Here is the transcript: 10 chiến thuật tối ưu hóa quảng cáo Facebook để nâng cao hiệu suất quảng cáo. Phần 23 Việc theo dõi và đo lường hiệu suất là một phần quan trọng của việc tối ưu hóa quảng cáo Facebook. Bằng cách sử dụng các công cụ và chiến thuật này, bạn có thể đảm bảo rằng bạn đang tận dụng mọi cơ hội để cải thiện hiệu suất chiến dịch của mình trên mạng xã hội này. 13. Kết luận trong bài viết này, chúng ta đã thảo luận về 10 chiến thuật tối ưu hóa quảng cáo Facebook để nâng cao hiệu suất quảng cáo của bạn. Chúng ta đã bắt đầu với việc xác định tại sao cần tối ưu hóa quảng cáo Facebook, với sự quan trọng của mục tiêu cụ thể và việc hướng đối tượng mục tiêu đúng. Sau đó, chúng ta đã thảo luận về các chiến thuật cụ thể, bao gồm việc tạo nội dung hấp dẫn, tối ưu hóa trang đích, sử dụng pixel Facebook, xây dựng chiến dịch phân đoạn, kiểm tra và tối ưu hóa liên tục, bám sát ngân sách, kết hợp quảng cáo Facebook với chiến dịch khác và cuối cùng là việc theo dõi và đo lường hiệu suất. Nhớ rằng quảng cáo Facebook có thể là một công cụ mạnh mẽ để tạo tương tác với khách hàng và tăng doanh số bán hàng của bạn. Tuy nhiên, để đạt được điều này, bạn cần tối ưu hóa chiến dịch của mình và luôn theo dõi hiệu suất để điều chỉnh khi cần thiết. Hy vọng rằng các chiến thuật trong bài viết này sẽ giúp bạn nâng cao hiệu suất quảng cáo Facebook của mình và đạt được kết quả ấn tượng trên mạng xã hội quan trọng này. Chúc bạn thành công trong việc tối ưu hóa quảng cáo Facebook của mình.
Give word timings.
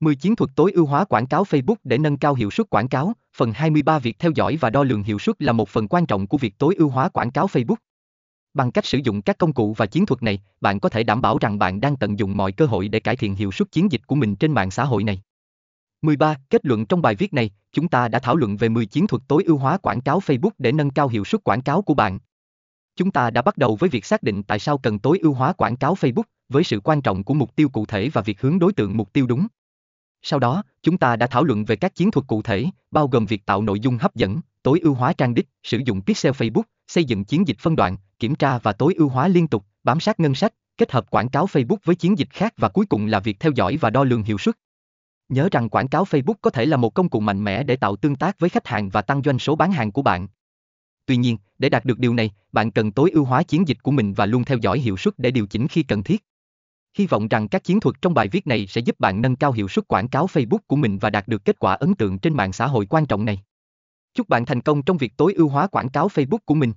10 0.00 0.14
chiến 0.16 0.36
thuật 0.36 0.50
tối 0.56 0.72
ưu 0.72 0.86
hóa 0.86 1.04
quảng 1.04 1.26
cáo 1.26 1.44
Facebook 1.44 1.76
để 1.84 1.98
nâng 1.98 2.16
cao 2.16 2.34
hiệu 2.34 2.50
suất 2.50 2.70
quảng 2.70 2.88
cáo. 2.88 3.12
Phần 3.36 3.52
23 3.52 3.98
Việc 3.98 4.18
theo 4.18 4.30
dõi 4.34 4.56
và 4.60 4.70
đo 4.70 4.84
lường 4.84 5.02
hiệu 5.02 5.18
suất 5.18 5.42
là 5.42 5.52
một 5.52 5.68
phần 5.68 5.88
quan 5.88 6.06
trọng 6.06 6.26
của 6.26 6.38
việc 6.38 6.58
tối 6.58 6.74
ưu 6.78 6.88
hóa 6.88 7.08
quảng 7.08 7.30
cáo 7.30 7.46
Facebook. 7.46 7.76
Bằng 8.54 8.72
cách 8.72 8.86
sử 8.86 8.98
dụng 8.98 9.22
các 9.22 9.38
công 9.38 9.52
cụ 9.52 9.74
và 9.76 9.86
chiến 9.86 10.06
thuật 10.06 10.22
này, 10.22 10.42
bạn 10.60 10.80
có 10.80 10.88
thể 10.88 11.02
đảm 11.02 11.20
bảo 11.20 11.38
rằng 11.38 11.58
bạn 11.58 11.80
đang 11.80 11.96
tận 11.96 12.18
dụng 12.18 12.36
mọi 12.36 12.52
cơ 12.52 12.66
hội 12.66 12.88
để 12.88 13.00
cải 13.00 13.16
thiện 13.16 13.34
hiệu 13.34 13.52
suất 13.52 13.72
chiến 13.72 13.92
dịch 13.92 14.00
của 14.06 14.14
mình 14.14 14.36
trên 14.36 14.52
mạng 14.52 14.70
xã 14.70 14.84
hội 14.84 15.04
này. 15.04 15.20
13. 16.02 16.36
Kết 16.50 16.66
luận 16.66 16.86
trong 16.86 17.02
bài 17.02 17.14
viết 17.14 17.34
này, 17.34 17.50
chúng 17.72 17.88
ta 17.88 18.08
đã 18.08 18.18
thảo 18.18 18.36
luận 18.36 18.56
về 18.56 18.68
10 18.68 18.86
chiến 18.86 19.06
thuật 19.06 19.22
tối 19.28 19.44
ưu 19.44 19.58
hóa 19.58 19.78
quảng 19.78 20.00
cáo 20.00 20.18
Facebook 20.18 20.50
để 20.58 20.72
nâng 20.72 20.90
cao 20.90 21.08
hiệu 21.08 21.24
suất 21.24 21.44
quảng 21.44 21.62
cáo 21.62 21.82
của 21.82 21.94
bạn. 21.94 22.18
Chúng 22.96 23.10
ta 23.10 23.30
đã 23.30 23.42
bắt 23.42 23.56
đầu 23.56 23.76
với 23.76 23.90
việc 23.90 24.04
xác 24.04 24.22
định 24.22 24.42
tại 24.42 24.58
sao 24.58 24.78
cần 24.78 24.98
tối 24.98 25.18
ưu 25.18 25.32
hóa 25.32 25.52
quảng 25.52 25.76
cáo 25.76 25.94
Facebook, 25.94 26.22
với 26.48 26.64
sự 26.64 26.80
quan 26.80 27.02
trọng 27.02 27.24
của 27.24 27.34
mục 27.34 27.56
tiêu 27.56 27.68
cụ 27.68 27.86
thể 27.86 28.08
và 28.08 28.22
việc 28.22 28.40
hướng 28.40 28.58
đối 28.58 28.72
tượng 28.72 28.96
mục 28.96 29.12
tiêu 29.12 29.26
đúng. 29.26 29.46
Sau 30.28 30.38
đó, 30.38 30.62
chúng 30.82 30.98
ta 30.98 31.16
đã 31.16 31.26
thảo 31.26 31.44
luận 31.44 31.64
về 31.64 31.76
các 31.76 31.94
chiến 31.94 32.10
thuật 32.10 32.26
cụ 32.26 32.42
thể, 32.42 32.64
bao 32.90 33.08
gồm 33.08 33.26
việc 33.26 33.46
tạo 33.46 33.62
nội 33.62 33.80
dung 33.80 33.98
hấp 33.98 34.14
dẫn, 34.14 34.40
tối 34.62 34.80
ưu 34.80 34.94
hóa 34.94 35.12
trang 35.12 35.34
đích, 35.34 35.48
sử 35.62 35.78
dụng 35.84 36.02
pixel 36.02 36.32
Facebook, 36.32 36.62
xây 36.88 37.04
dựng 37.04 37.24
chiến 37.24 37.48
dịch 37.48 37.58
phân 37.58 37.76
đoạn, 37.76 37.96
kiểm 38.18 38.34
tra 38.34 38.58
và 38.58 38.72
tối 38.72 38.94
ưu 38.96 39.08
hóa 39.08 39.28
liên 39.28 39.48
tục, 39.48 39.64
bám 39.84 40.00
sát 40.00 40.20
ngân 40.20 40.34
sách, 40.34 40.54
kết 40.76 40.92
hợp 40.92 41.10
quảng 41.10 41.28
cáo 41.28 41.46
Facebook 41.46 41.76
với 41.84 41.96
chiến 41.96 42.18
dịch 42.18 42.28
khác 42.30 42.54
và 42.56 42.68
cuối 42.68 42.86
cùng 42.86 43.06
là 43.06 43.20
việc 43.20 43.40
theo 43.40 43.52
dõi 43.52 43.76
và 43.80 43.90
đo 43.90 44.04
lường 44.04 44.22
hiệu 44.22 44.38
suất. 44.38 44.54
Nhớ 45.28 45.48
rằng 45.52 45.68
quảng 45.68 45.88
cáo 45.88 46.04
Facebook 46.04 46.34
có 46.42 46.50
thể 46.50 46.66
là 46.66 46.76
một 46.76 46.94
công 46.94 47.08
cụ 47.08 47.20
mạnh 47.20 47.44
mẽ 47.44 47.62
để 47.62 47.76
tạo 47.76 47.96
tương 47.96 48.16
tác 48.16 48.38
với 48.38 48.50
khách 48.50 48.66
hàng 48.66 48.88
và 48.88 49.02
tăng 49.02 49.22
doanh 49.22 49.38
số 49.38 49.56
bán 49.56 49.72
hàng 49.72 49.92
của 49.92 50.02
bạn. 50.02 50.28
Tuy 51.06 51.16
nhiên, 51.16 51.36
để 51.58 51.68
đạt 51.68 51.84
được 51.84 51.98
điều 51.98 52.14
này, 52.14 52.30
bạn 52.52 52.70
cần 52.70 52.92
tối 52.92 53.10
ưu 53.10 53.24
hóa 53.24 53.42
chiến 53.42 53.68
dịch 53.68 53.82
của 53.82 53.90
mình 53.90 54.12
và 54.12 54.26
luôn 54.26 54.44
theo 54.44 54.58
dõi 54.58 54.78
hiệu 54.78 54.96
suất 54.96 55.18
để 55.18 55.30
điều 55.30 55.46
chỉnh 55.46 55.68
khi 55.68 55.82
cần 55.82 56.02
thiết. 56.02 56.24
Hy 56.98 57.06
vọng 57.06 57.28
rằng 57.28 57.48
các 57.48 57.64
chiến 57.64 57.80
thuật 57.80 57.96
trong 58.02 58.14
bài 58.14 58.28
viết 58.28 58.46
này 58.46 58.66
sẽ 58.66 58.80
giúp 58.80 59.00
bạn 59.00 59.22
nâng 59.22 59.36
cao 59.36 59.52
hiệu 59.52 59.68
suất 59.68 59.88
quảng 59.88 60.08
cáo 60.08 60.26
Facebook 60.26 60.58
của 60.66 60.76
mình 60.76 60.98
và 60.98 61.10
đạt 61.10 61.28
được 61.28 61.44
kết 61.44 61.58
quả 61.58 61.74
ấn 61.74 61.94
tượng 61.94 62.18
trên 62.18 62.36
mạng 62.36 62.52
xã 62.52 62.66
hội 62.66 62.86
quan 62.86 63.06
trọng 63.06 63.24
này. 63.24 63.42
Chúc 64.14 64.28
bạn 64.28 64.44
thành 64.44 64.60
công 64.60 64.82
trong 64.82 64.96
việc 64.96 65.12
tối 65.16 65.34
ưu 65.34 65.48
hóa 65.48 65.66
quảng 65.66 65.88
cáo 65.88 66.08
Facebook 66.08 66.38
của 66.44 66.54
mình. 66.54 66.72